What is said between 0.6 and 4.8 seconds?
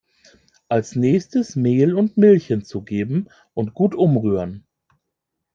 Als nächstes Mehl und Milch hinzugeben und gut umrühren.